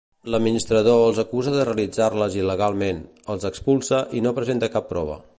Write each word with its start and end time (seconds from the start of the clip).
L'administrador 0.33 1.01
els 1.09 1.19
acusa 1.23 1.51
de 1.55 1.65
realitzar-les 1.67 2.37
il·legalment, 2.39 3.03
els 3.35 3.47
expulsa 3.53 4.01
i 4.21 4.25
no 4.29 4.33
presenta 4.39 4.71
cap 4.77 4.89
prova. 4.95 5.19